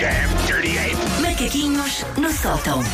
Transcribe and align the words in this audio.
damn 0.00 0.29
dirty 0.29 0.29
ape! 0.29 0.29
Macaquinhos 1.40 2.04
no 2.18 2.30
sótão. 2.30 2.84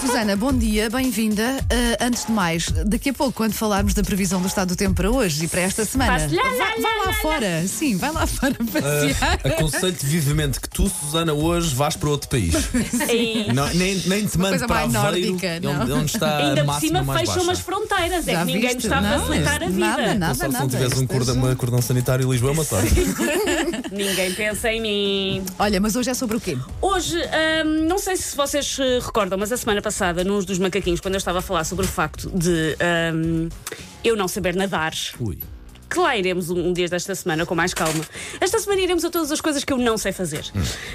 Susana, 0.00 0.36
bom 0.36 0.52
dia, 0.52 0.88
bem-vinda. 0.88 1.58
Uh, 1.64 2.04
antes 2.04 2.24
de 2.24 2.32
mais, 2.32 2.70
daqui 2.86 3.10
a 3.10 3.12
pouco, 3.12 3.32
quando 3.32 3.52
falarmos 3.52 3.92
da 3.92 4.02
previsão 4.02 4.40
do 4.40 4.46
estado 4.46 4.68
do 4.68 4.76
tempo 4.76 4.94
para 4.94 5.10
hoje 5.10 5.44
e 5.44 5.48
para 5.48 5.60
esta 5.62 5.84
semana, 5.84 6.18
Faço 6.20 6.34
lá, 6.34 6.42
lá, 6.42 6.50
vai, 6.50 6.80
vai 6.80 7.06
lá, 7.06 7.12
fora. 7.14 7.66
Sim, 7.66 7.96
vai 7.96 8.12
lá 8.12 8.26
fora 8.26 8.54
passear. 8.54 9.40
Ah, 9.44 9.48
Aconselho-te 9.48 10.06
vivamente 10.06 10.60
que 10.60 10.70
tu, 10.70 10.88
Susana, 10.88 11.34
hoje 11.34 11.74
vás 11.74 11.96
para 11.96 12.08
outro 12.08 12.28
país. 12.28 12.54
Não, 13.52 13.66
nem, 13.74 13.96
nem 14.06 14.26
te 14.26 14.38
mando 14.38 14.66
para 14.66 14.82
Aveiro, 14.82 14.92
nórdica, 14.92 15.56
onde, 15.56 15.90
não? 15.90 15.98
onde 15.98 16.10
está 16.14 16.36
ainda 16.38 16.64
por 16.64 16.80
cima 16.80 17.18
fecham 17.18 17.42
umas 17.42 17.60
fronteiras. 17.60 18.28
É 18.28 18.32
Já 18.32 18.40
que 18.40 18.44
ninguém 18.46 18.74
viste? 18.74 18.74
nos 18.76 18.84
está 18.84 18.98
a 18.98 19.18
facilitar 19.18 19.62
a 19.62 19.66
vida. 19.66 19.78
nada, 19.78 20.14
nada. 20.14 20.34
Só 20.34 20.46
se 20.46 20.52
não 20.52 20.60
nada. 20.60 20.68
tivesse 20.68 21.02
um 21.02 21.06
cordão, 21.06 21.34
uma 21.34 21.56
cordão 21.56 21.82
sanitário 21.82 22.26
em 22.26 22.30
Lisboa, 22.30 22.52
é 22.52 22.54
uma 22.54 22.64
sorte. 22.64 22.94
Ninguém 23.90 24.32
pensa 24.34 24.70
em 24.70 24.80
mim. 24.80 25.44
Olha, 25.58 25.80
mas 25.80 25.96
hoje 25.96 26.10
é 26.10 26.14
sobre 26.14 26.36
o 26.36 26.40
quê? 26.40 26.56
Hoje, 26.80 27.20
hum, 27.64 27.86
não 27.88 27.98
sei 27.98 28.16
se 28.16 28.36
vocês 28.36 28.78
eh, 28.78 28.98
recordam, 29.00 29.38
mas 29.38 29.52
a 29.52 29.56
semana 29.56 29.80
passada, 29.82 30.24
nos 30.24 30.44
dos 30.44 30.58
macaquinhos, 30.58 31.00
quando 31.00 31.14
eu 31.14 31.18
estava 31.18 31.38
a 31.38 31.42
falar 31.42 31.64
sobre 31.64 31.84
o 31.84 31.88
facto 31.88 32.30
de 32.30 32.76
hum, 33.14 33.48
eu 34.04 34.16
não 34.16 34.28
saber 34.28 34.54
nadar, 34.54 34.92
Ui. 35.20 35.38
que 35.88 35.98
lá 35.98 36.16
iremos 36.16 36.50
um, 36.50 36.68
um 36.68 36.72
dia 36.72 36.88
desta 36.88 37.14
semana 37.14 37.44
com 37.46 37.54
mais 37.54 37.74
calma. 37.74 38.04
Esta 38.40 38.58
semana 38.58 38.80
iremos 38.80 39.04
a 39.04 39.10
todas 39.10 39.30
as 39.30 39.40
coisas 39.40 39.64
que 39.64 39.72
eu 39.72 39.78
não 39.78 39.96
sei 39.98 40.12
fazer, 40.12 40.44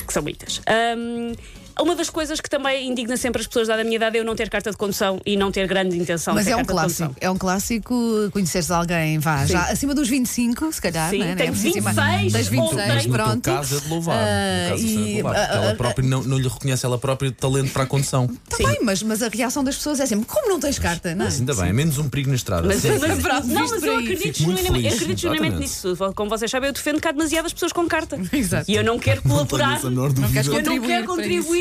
que 0.06 0.14
são 0.14 0.24
muitas. 0.24 0.62
Hum, 0.98 1.34
uma 1.82 1.96
das 1.96 2.10
coisas 2.10 2.40
que 2.40 2.50
também 2.50 2.88
indigna 2.90 3.18
sempre 3.18 3.42
as 3.42 3.48
pessoas 3.48 3.68
da 3.68 3.84
minha 3.84 3.96
idade 3.96 4.18
é 4.18 4.20
eu 4.20 4.26
não 4.26 4.36
ter 4.36 4.50
carta 4.50 4.72
de 4.72 4.78
condução 4.78 5.20
e 5.26 5.36
não 5.38 5.52
ter 5.52 5.68
grande 5.68 5.98
intenção 5.98 6.34
Mas 6.34 6.46
de 6.46 6.52
ter 6.52 6.58
é 6.58 6.62
um 6.62 6.66
clássico. 6.66 7.16
É 7.20 7.30
um 7.30 7.38
clássico 7.38 8.30
conheceres 8.32 8.72
alguém, 8.72 9.20
vá, 9.20 9.46
Sim. 9.46 9.54
já 9.54 9.64
acima 9.64 9.94
dos 9.94 10.08
25, 10.08 10.72
se 10.72 10.82
calhar. 10.82 11.10
Sim, 11.10 11.22
é? 11.22 11.32
é 11.32 11.46
ir 11.46 11.48
mais- 11.48 11.62
26, 11.62 12.34
Tens 12.34 12.46
ou 12.46 12.52
26, 12.52 12.70
tenho- 12.76 12.88
Mas 12.96 13.06
no 13.06 13.14
pronto. 13.14 13.42
caso 13.42 13.78
é 13.78 13.80
de 13.80 13.88
louvar. 13.90 14.16
No 14.18 14.70
caso 14.70 14.86
isso 14.86 15.00
é 15.00 15.04
de 15.04 15.10
e- 15.10 15.22
louvar. 15.22 15.36
Ah, 15.36 15.56
ela 15.56 15.76
própria 15.76 16.08
não, 16.08 16.24
não 16.24 16.38
lhe 16.38 16.48
reconhece 16.48 16.86
ela 16.86 16.98
própria 16.98 17.32
talento 17.32 17.72
para 17.72 17.84
a 17.84 17.88
condução. 17.88 18.30
Tá 18.50 18.58
bem, 18.58 18.80
mas, 18.84 19.04
mas 19.04 19.22
a 19.22 19.28
reação 19.28 19.64
das 19.64 19.76
pessoas 19.76 20.00
é 20.00 20.06
sempre: 20.06 20.26
como 20.26 20.48
não 20.48 20.60
tens 20.60 20.80
carta? 20.80 21.14
Não 21.14 21.24
é? 21.24 21.26
Mas 21.26 21.40
ainda 21.40 21.54
bem, 21.56 21.70
é 21.70 21.74
menos 21.74 21.98
um 21.98 22.08
perigo 22.10 22.30
na 22.30 22.36
estrada. 22.36 22.68
Mas, 22.68 22.84
mas-. 22.84 23.22
Pronto, 23.22 23.48
não, 23.48 23.70
mas 23.70 23.84
eu 23.84 23.98
acredito 23.98 24.38
genuinamente, 24.38 25.60
nisso. 25.60 25.96
Como 26.16 26.30
vocês 26.30 26.50
sabem, 26.50 26.70
eu 26.70 26.74
defendo 26.74 27.02
demasiadas 27.02 27.54
pessoas 27.54 27.74
com 27.74 27.86
carta. 27.88 28.18
Exato. 28.32 28.70
E 28.70 28.76
eu 28.76 28.84
não 28.84 28.98
quero 28.98 29.22
colaborar. 29.22 29.82
Eu 29.84 29.92
não 29.92 30.10
contribuir 30.10 30.88
quero 30.88 31.06
para 31.06 31.16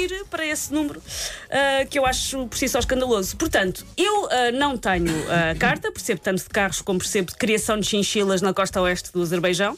contribuir 0.04 0.24
para, 0.30 0.46
esse 0.46 0.72
número 0.72 1.02
ah, 1.50 1.84
que 1.88 1.98
eu 1.98 2.06
acho 2.06 2.46
por 2.46 2.56
si 2.56 2.68
só 2.68 2.78
escandaloso. 2.78 3.36
Portanto, 3.36 3.84
eu 3.96 4.28
ah, 4.30 4.52
não 4.52 4.76
tenho 4.76 5.12
ah, 5.30 5.54
carta, 5.58 5.90
percebo 5.90 6.20
tanto 6.20 6.42
de 6.42 6.48
carros 6.48 6.80
como 6.82 6.98
percebo 6.98 7.30
de 7.30 7.36
criação 7.36 7.78
de 7.78 7.86
chinchilas 7.86 8.42
na 8.42 8.52
costa 8.52 8.80
oeste 8.80 9.10
do 9.12 9.22
Azerbaijão. 9.22 9.76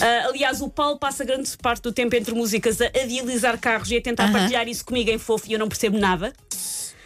Ah, 0.00 0.28
aliás, 0.28 0.60
o 0.60 0.68
Paulo 0.68 0.98
passa 0.98 1.24
grande 1.24 1.50
parte 1.58 1.82
do 1.82 1.92
tempo 1.92 2.14
entre 2.16 2.34
músicas 2.34 2.80
a 2.80 2.86
idealizar 2.86 3.58
carros 3.58 3.90
e 3.90 3.96
a 3.96 4.02
tentar 4.02 4.30
partilhar 4.32 4.66
isso 4.68 4.84
comigo 4.84 5.10
em 5.10 5.18
fofo 5.18 5.46
e 5.48 5.52
eu 5.52 5.58
não 5.58 5.68
percebo 5.68 5.98
nada. 5.98 6.32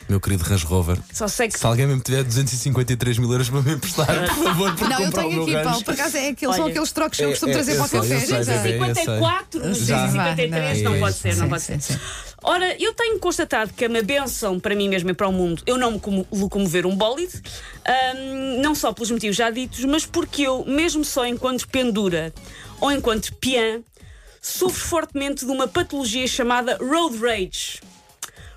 Meu 0.08 0.20
querido 0.20 0.42
Range 0.42 0.64
Rover. 0.66 0.98
Só 1.12 1.28
sei 1.28 1.48
que 1.48 1.58
Se 1.58 1.64
alguém 1.64 1.86
me 1.86 2.00
tiver 2.00 2.22
253 2.24 3.18
mil 3.18 3.30
euros 3.32 3.48
para 3.48 3.62
me 3.62 3.72
emprestar, 3.72 4.06
por 4.34 4.44
favor, 4.44 4.74
para 4.74 4.88
Não, 4.88 5.00
eu 5.00 5.12
tenho 5.12 5.32
meu 5.32 5.42
aqui. 5.44 5.62
Paulo, 5.64 5.84
por 5.84 5.94
acaso 5.94 6.16
é 6.16 6.28
aqueles, 6.28 6.56
são 6.56 6.66
aqueles 6.66 6.92
trocos 6.92 7.18
que 7.18 7.24
eu 7.24 7.28
é- 7.28 7.30
costumo 7.30 7.52
é- 7.52 7.54
trazer 7.54 7.76
para 7.76 7.86
o 7.86 7.88
café. 7.88 8.18
sei, 8.18 8.44
já. 8.44 8.62
bebê. 8.62 8.94
54, 8.94 9.60
mas 9.64 9.78
Já. 9.78 10.08
53 10.08 10.82
não 10.82 10.94
É 10.94 10.98
pode 10.98 11.16
ser, 11.16 11.36
não 11.36 11.48
pode 11.48 11.62
ser. 11.62 11.78
Ora, 12.44 12.76
eu 12.82 12.92
tenho 12.92 13.18
constatado 13.20 13.72
que 13.72 13.84
é 13.84 13.88
uma 13.88 14.02
benção 14.02 14.58
para 14.58 14.74
mim 14.74 14.88
mesmo 14.88 15.10
e 15.10 15.14
para 15.14 15.28
o 15.28 15.32
mundo 15.32 15.62
eu 15.64 15.78
não 15.78 15.92
me 15.92 16.00
como- 16.00 16.26
locomover 16.32 16.86
um 16.86 16.96
bólide, 16.96 17.40
ahm, 17.86 18.60
não 18.60 18.74
só 18.74 18.92
pelos 18.92 19.10
motivos 19.12 19.36
já 19.36 19.48
ditos, 19.48 19.84
mas 19.84 20.04
porque 20.04 20.42
eu, 20.42 20.64
mesmo 20.64 21.04
só 21.04 21.24
enquanto 21.24 21.68
pendura 21.68 22.32
ou 22.80 22.90
enquanto 22.90 23.32
piã, 23.36 23.80
sofro 24.40 24.84
fortemente 24.84 25.44
de 25.46 25.52
uma 25.52 25.68
patologia 25.68 26.26
chamada 26.26 26.76
road 26.78 27.16
rage. 27.18 27.80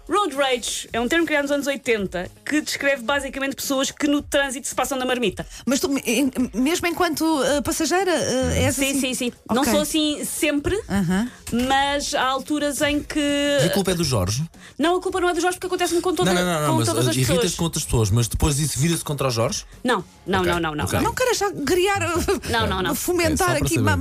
Road 0.08 0.36
rage 0.36 0.88
é 0.94 1.00
um 1.02 1.08
termo 1.08 1.26
criado 1.26 1.44
nos 1.44 1.52
anos 1.52 1.68
80 1.68 2.30
que 2.46 2.62
descreve 2.62 3.02
basicamente 3.04 3.56
pessoas 3.56 3.90
que 3.92 4.08
no 4.08 4.22
trânsito 4.22 4.68
se 4.68 4.76
passam 4.76 4.98
da 4.98 5.06
marmita. 5.06 5.46
Mas 5.66 5.80
tu, 5.80 5.90
em- 6.06 6.32
mesmo 6.54 6.86
enquanto 6.88 7.22
uh, 7.24 7.62
passageira, 7.64 8.12
uh, 8.12 8.50
és 8.52 8.76
Sim, 8.76 8.92
assim? 8.92 9.00
sim, 9.00 9.14
sim. 9.14 9.34
Não 9.50 9.62
Ok. 9.62 9.72
sou 9.74 9.82
assim 9.82 10.24
sempre, 10.26 10.80
Aham. 10.90 11.30
mas 11.68 12.14
há 12.14 12.24
alturas 12.24 12.82
em 12.82 13.02
que. 13.02 13.20
E 13.20 13.66
a 13.66 13.70
culpa 13.72 13.92
é 13.92 13.96
do 13.96 14.04
Jorge? 14.04 14.44
Não, 14.78 14.98
a 14.98 15.02
culpa 15.02 15.20
não 15.20 15.30
é 15.30 15.34
do 15.34 15.42
Jorge 15.42 15.58
porque 15.58 15.68
acontece-me 15.68 16.02
com, 16.02 16.14
toda, 16.14 16.34
Não, 16.34 16.44
não, 16.44 16.54
não, 16.54 16.62
não 16.62 16.70
com 16.74 16.78
mas 16.80 16.88
todas 16.88 17.06
uh, 17.08 17.10
as 17.10 17.16
irritas 17.16 17.36
pessoas. 17.38 17.56
com 17.56 17.64
outras 17.64 17.84
pessoas, 17.86 18.10
mas 18.12 18.28
depois 18.28 18.60
isso 18.60 18.78
vira-se 18.80 19.04
contra 19.04 19.28
o 19.28 19.32
Jorge? 19.32 19.64
Não, 19.84 20.04
não, 20.28 20.40
Ok, 20.42 20.52
não, 20.52 20.60
não, 20.60 20.76
não. 20.76 20.86
ok. 20.86 21.00
Não 21.00 21.14
queiras 21.14 21.38
já 21.38 21.52
criar, 21.52 22.02
uh, 22.04 22.42
Não, 22.50 22.68
não, 22.68 22.82
não. 22.84 22.94
fomentar 22.96 23.32
É, 23.32 23.38
só 23.38 23.46
para 23.46 23.66
aqui 23.66 23.76
saber. 23.76 23.94
uma 23.94 23.98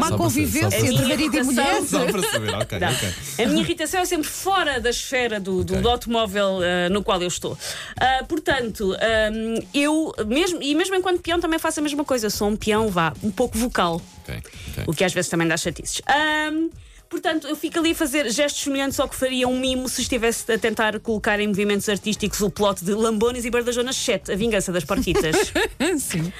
Só 0.00 0.08
para 0.08 0.16
convivência 0.18 0.70
saber, 0.70 0.86
só 0.86 0.92
entre 0.92 1.08
marido 1.08 1.36
e 1.36 1.42
mulher. 1.42 1.82
Só 1.86 2.04
para 2.06 2.22
saber, 2.30 2.54
ok, 2.54 2.78
Não. 2.80 2.88
ok. 2.92 3.14
A 3.44 3.46
minha 3.48 3.62
irritação 3.62 4.00
é 4.00 4.04
sempre 4.04 4.28
fora 4.28 4.80
da 4.80 4.90
esfera 4.90 5.37
do, 5.38 5.64
do, 5.64 5.72
Ok. 5.74 5.82
do 5.82 5.88
automóvel 5.88 6.60
ah, 6.62 6.88
no 6.88 7.02
qual 7.02 7.20
eu 7.22 7.28
estou. 7.28 7.56
Ah, 8.00 8.24
portanto, 8.28 8.94
ah, 9.00 9.30
eu, 9.74 10.12
mesmo, 10.26 10.62
e 10.62 10.74
mesmo 10.74 10.94
enquanto 10.94 11.20
peão, 11.20 11.40
também 11.40 11.58
faço 11.58 11.80
a 11.80 11.82
mesma 11.82 12.04
coisa. 12.04 12.28
Sou 12.30 12.48
um 12.48 12.56
peão, 12.56 12.88
vá, 12.88 13.12
um 13.22 13.30
pouco 13.30 13.56
vocal. 13.58 14.00
Ok, 14.22 14.36
ok. 14.70 14.84
O 14.86 14.92
que 14.92 15.04
às 15.04 15.12
vezes 15.12 15.30
também 15.30 15.46
dá 15.48 15.56
chatices. 15.56 16.02
Ahm, 16.06 16.68
portanto, 17.08 17.46
eu 17.48 17.56
fico 17.56 17.78
ali 17.78 17.92
a 17.92 17.94
fazer 17.94 18.30
gestos 18.30 18.62
semelhantes 18.62 19.00
ao 19.00 19.08
que 19.08 19.16
faria 19.16 19.48
um 19.48 19.58
mimo 19.58 19.88
se 19.88 20.02
estivesse 20.02 20.50
a 20.52 20.58
tentar 20.58 20.98
colocar 21.00 21.40
em 21.40 21.48
movimentos 21.48 21.88
artísticos 21.88 22.40
o 22.42 22.50
plot 22.50 22.84
de 22.84 22.92
Lambones 22.92 23.44
e 23.46 23.50
Bardajonas 23.50 23.96
7, 23.96 24.32
a 24.32 24.36
vingança 24.36 24.70
das 24.72 24.84
partitas. 24.84 25.34
Sim. 25.98 26.30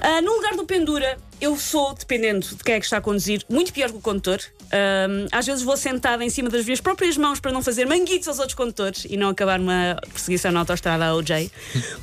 Ah, 0.00 0.22
no 0.22 0.32
lugar 0.36 0.54
do 0.56 0.64
pendura, 0.64 1.18
eu 1.44 1.56
sou, 1.58 1.94
dependendo 1.94 2.46
de 2.46 2.56
quem 2.64 2.74
é 2.74 2.78
que 2.80 2.86
está 2.86 2.96
a 2.96 3.00
conduzir, 3.00 3.42
muito 3.50 3.72
pior 3.72 3.90
que 3.90 3.96
o 3.96 4.00
condutor. 4.00 4.40
Ahm, 4.72 5.26
às 5.30 5.46
vezes 5.46 5.62
vou 5.62 5.76
sentada 5.76 6.24
em 6.24 6.30
cima 6.30 6.48
das 6.48 6.64
minhas 6.64 6.80
próprias 6.80 7.16
mãos 7.16 7.38
para 7.38 7.52
não 7.52 7.62
fazer 7.62 7.84
manguitos 7.86 8.26
aos 8.28 8.38
outros 8.38 8.54
condutores 8.54 9.04
e 9.08 9.16
não 9.16 9.28
acabar 9.28 9.60
uma 9.60 9.96
perseguição 10.12 10.50
na 10.50 10.60
autostrada 10.60 11.04
à 11.04 11.14
OJ. 11.14 11.50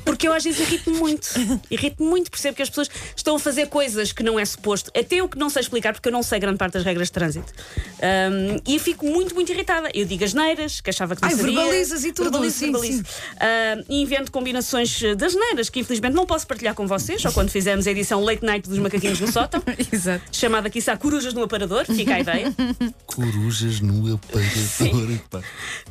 Porque 0.04 0.28
eu 0.28 0.32
às 0.32 0.44
vezes 0.44 0.60
irrito-me 0.60 0.96
muito. 0.96 1.28
Irrito-me 1.70 2.08
muito, 2.08 2.30
percebo 2.30 2.56
que 2.56 2.62
as 2.62 2.68
pessoas 2.68 2.88
estão 3.16 3.34
a 3.36 3.38
fazer 3.38 3.66
coisas 3.66 4.12
que 4.12 4.22
não 4.22 4.38
é 4.38 4.44
suposto, 4.44 4.90
até 4.96 5.16
eu 5.16 5.28
que 5.28 5.36
não 5.38 5.50
sei 5.50 5.60
explicar, 5.62 5.92
porque 5.92 6.08
eu 6.08 6.12
não 6.12 6.22
sei 6.22 6.38
grande 6.38 6.56
parte 6.58 6.74
das 6.74 6.84
regras 6.84 7.08
de 7.08 7.12
trânsito. 7.12 7.52
Ahm, 8.00 8.60
e 8.66 8.74
eu 8.76 8.80
fico 8.80 9.04
muito, 9.06 9.34
muito 9.34 9.50
irritada. 9.52 9.90
Eu 9.92 10.06
digo 10.06 10.24
as 10.24 10.32
neiras, 10.32 10.80
que 10.80 10.88
achava 10.88 11.16
que 11.16 11.22
não 11.22 11.28
Ai, 11.28 11.34
sabia. 11.36 11.52
verbalizas 11.56 12.04
e 12.04 12.12
tudo, 12.12 12.30
Verbalizo, 12.30 12.58
sim, 12.58 12.72
verbalizo. 12.72 13.04
sim. 13.04 13.84
Invento 13.88 14.30
combinações 14.30 15.00
das 15.16 15.34
neiras 15.34 15.68
que 15.68 15.80
infelizmente 15.80 16.14
não 16.14 16.24
posso 16.26 16.46
partilhar 16.46 16.74
com 16.74 16.86
vocês, 16.86 17.22
ou 17.24 17.32
quando 17.32 17.50
fizemos 17.50 17.86
a 17.86 17.90
edição 17.90 18.22
Late 18.22 18.44
Night 18.44 18.68
dos 18.68 18.78
Macaquinhos 18.78 19.18
no 19.20 19.31
Sótão, 19.32 19.62
Exato. 19.90 20.24
chamada 20.30 20.68
aqui 20.68 20.78
está 20.78 20.94
Corujas 20.96 21.32
no 21.32 21.42
Aparador, 21.42 21.86
fica 21.86 22.14
a 22.16 22.20
ideia. 22.20 22.54
Corujas 23.06 23.80
no 23.80 24.14
aparador. 24.14 25.18
pá. 25.30 25.40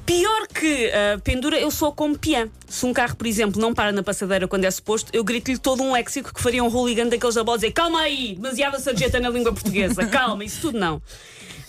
Pior 0.06 0.47
que 0.47 0.91
ah, 0.91 1.19
pendura, 1.24 1.59
eu 1.59 1.72
sou 1.72 1.91
como 1.91 2.18
piã. 2.18 2.47
Se 2.68 2.85
um 2.85 2.94
carro, 2.94 3.16
por 3.16 3.25
exemplo, 3.25 3.59
não 3.59 3.74
para 3.74 3.91
na 3.91 4.03
passadeira 4.03 4.47
quando 4.47 4.66
é 4.66 4.72
suposto, 4.72 5.09
eu 5.12 5.24
grito-lhe 5.24 5.57
todo 5.57 5.81
um 5.81 5.91
léxico 5.94 6.31
que 6.34 6.40
faria 6.41 6.63
um 6.63 6.68
hooligan 6.68 7.07
daqueles 7.07 7.35
da 7.35 7.44
bola 7.44 7.57
dizer 7.57 7.72
calma 7.72 8.01
aí, 8.01 8.35
demasiada 8.35 8.80
sarjeta 8.80 9.19
na 9.19 9.30
língua 9.30 9.51
portuguesa, 9.53 10.06
calma, 10.06 10.44
isso 10.44 10.62
tudo 10.62 10.78
não. 10.80 11.01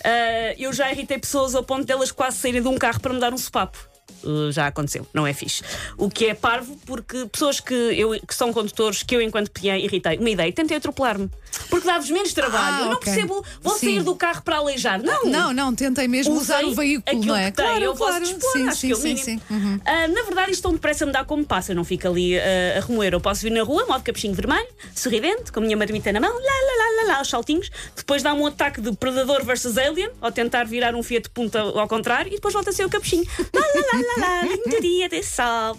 Ah, 0.03 0.53
eu 0.57 0.71
já 0.73 0.91
irritei 0.91 1.17
pessoas 1.17 1.55
ao 1.55 1.63
ponto 1.63 1.85
delas 1.85 2.11
quase 2.11 2.37
saírem 2.37 2.61
de 2.61 2.67
um 2.67 2.77
carro 2.77 2.99
para 2.99 3.13
me 3.13 3.19
dar 3.19 3.33
um 3.33 3.37
sopapo. 3.37 3.77
Uh, 4.23 4.51
já 4.53 4.67
aconteceu, 4.67 5.05
não 5.13 5.27
é 5.27 5.33
fixe. 5.33 5.63
O 5.97 6.09
que 6.09 6.27
é 6.27 6.33
parvo, 6.33 6.77
porque 6.85 7.25
pessoas 7.25 7.59
que, 7.59 7.73
eu, 7.73 8.11
que 8.25 8.33
são 8.33 8.53
condutores, 8.53 9.03
que 9.03 9.15
eu, 9.15 9.21
enquanto 9.21 9.51
peão, 9.51 9.75
irritei, 9.75 10.17
uma 10.17 10.29
ideia, 10.29 10.51
tentei 10.53 10.77
atropelar-me. 10.77 11.29
Porque 11.69 11.85
dá-vos 11.85 12.09
menos 12.09 12.33
trabalho. 12.33 12.75
Ah, 12.75 12.79
eu 12.79 12.85
não 12.85 12.93
ok. 12.93 13.05
percebo, 13.13 13.45
vou 13.61 13.73
Sim. 13.75 13.85
sair 13.85 14.03
do 14.03 14.15
carro 14.15 14.41
para 14.41 14.57
aleijar. 14.57 15.01
Não, 15.03 15.25
Não, 15.25 15.53
não, 15.53 15.75
tentei 15.75 16.07
mesmo 16.07 16.35
usar 16.35 16.63
Usei 16.63 16.71
o 16.71 16.75
veículo, 16.75 17.25
não 17.25 17.35
é? 17.35 17.51
que 17.51 17.57
tem, 17.57 17.83
eu 17.83 17.93
posso 17.95 18.21
dispor, 18.21 18.51
sim, 18.53 18.67
acho 18.67 18.77
sim, 18.79 18.87
que 18.87 18.93
é 18.93 18.95
o 18.95 18.99
sim, 18.99 19.03
mínimo. 19.03 19.25
sim. 19.25 19.41
Uhum. 19.49 19.79
Ah, 19.85 20.07
na 20.07 20.21
verdade, 20.23 20.51
isto 20.51 20.63
tão 20.63 20.71
depressa 20.73 21.05
me 21.05 21.11
dá 21.11 21.23
como 21.25 21.45
passa. 21.45 21.71
Eu 21.71 21.75
não 21.75 21.83
fico 21.83 22.07
ali 22.07 22.39
ah, 22.39 22.77
a 22.77 22.79
remoer. 22.79 23.13
Eu 23.13 23.21
posso 23.21 23.41
vir 23.41 23.51
na 23.51 23.61
rua, 23.61 23.85
modo 23.85 24.03
capuchinho 24.03 24.33
vermelho, 24.33 24.67
sorridente, 24.95 25.51
com 25.51 25.59
a 25.59 25.63
minha 25.63 25.77
marmita 25.77 26.11
na 26.11 26.19
mão, 26.19 26.31
lá, 26.33 26.39
lá, 26.39 26.43
lá, 26.77 27.01
lá, 27.01 27.07
lá, 27.13 27.17
aos 27.19 27.29
saltinhos. 27.29 27.69
Depois 27.95 28.23
dá 28.23 28.33
um 28.33 28.45
ataque 28.47 28.81
de 28.81 28.91
predador 28.95 29.43
versus 29.45 29.77
alien, 29.77 30.09
ao 30.21 30.31
tentar 30.31 30.63
virar 30.65 30.95
um 30.95 31.03
Fiat 31.03 31.29
Punta 31.29 31.59
ao 31.59 31.87
contrário, 31.87 32.29
e 32.31 32.35
depois 32.35 32.53
volta 32.53 32.69
a 32.69 32.73
ser 32.73 32.85
o 32.85 32.89
capuchinho. 32.89 33.25
Lá, 33.53 33.61
lá, 33.61 33.81
lá, 33.92 33.92
lá, 34.01 34.27
lá, 34.27 34.41
lindo 34.43 34.81
dia 34.81 35.09
de 35.09 35.23
sol. 35.23 35.77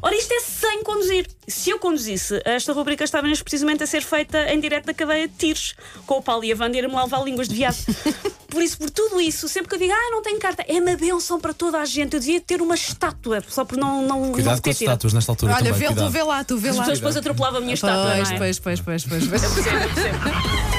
Ora, 0.00 0.14
isto 0.14 0.32
é 0.32 0.40
sem 0.40 0.82
conduzir. 0.84 1.26
Se 1.48 1.70
eu 1.70 1.78
conduzisse, 1.80 2.40
esta 2.44 2.72
rubrica 2.72 3.02
estava 3.02 3.26
neste 3.26 3.42
precisamente 3.42 3.82
a 3.82 3.86
ser 3.86 4.00
feita 4.00 4.52
em 4.52 4.60
direto 4.60 4.86
da 4.86 4.94
cadeia 4.94 5.26
de 5.26 5.34
tiros, 5.34 5.74
com 6.06 6.18
o 6.18 6.22
Paulo 6.22 6.44
e 6.44 6.52
a 6.52 6.56
Wanda 6.56 6.78
ir-me 6.78 6.94
lá 6.94 7.02
levar 7.02 7.24
línguas 7.24 7.48
de 7.48 7.56
viado. 7.56 7.76
Por 8.48 8.62
isso, 8.62 8.78
por 8.78 8.88
tudo 8.88 9.20
isso, 9.20 9.46
sempre 9.46 9.68
que 9.68 9.74
eu 9.74 9.78
digo, 9.78 9.92
ah, 9.92 10.10
não 10.10 10.22
tenho 10.22 10.38
carta, 10.38 10.64
é 10.66 10.80
uma 10.80 10.96
benção 10.96 11.38
para 11.38 11.52
toda 11.52 11.78
a 11.78 11.84
gente. 11.84 12.14
Eu 12.14 12.20
devia 12.20 12.40
ter 12.40 12.62
uma 12.62 12.74
estátua, 12.74 13.44
só 13.46 13.62
por 13.62 13.76
não, 13.76 14.00
não, 14.02 14.20
não 14.22 14.32
Cuidado 14.32 14.56
com 14.56 14.62
ter 14.62 14.70
as 14.70 14.80
estátuas 14.80 15.12
nesta 15.12 15.32
altura 15.32 15.52
Olha, 15.52 15.64
também. 15.70 15.88
vê, 15.88 15.94
tu 15.94 16.08
vê 16.08 16.22
lá, 16.22 16.42
tu 16.44 16.56
vê 16.56 16.70
As 16.70 16.76
lá. 16.76 16.82
pessoas 16.82 16.98
depois 16.98 17.16
atropelavam 17.18 17.58
a 17.58 17.60
minha 17.60 17.74
estátua, 17.74 18.14
Pois, 18.16 18.28
não 18.30 18.36
é? 18.36 18.38
pois, 18.38 18.58
pois, 18.58 18.80
pois, 18.80 19.04
pois, 19.04 19.26
pois. 19.26 19.42
Percebo, 19.42 19.94
percebo. 19.94 20.77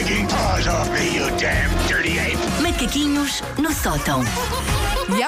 Stinking 0.00 0.26
paws 0.28 0.66
off 0.66 0.90
me, 0.92 1.14
you 1.14 1.28
damn 1.36 1.70
dirty 1.88 2.18
ape! 2.18 2.38
Macaquinhos 2.62 3.42
no 3.58 3.70
sótão. 3.72 4.22